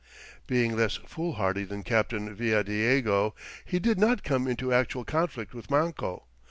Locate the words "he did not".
3.65-4.23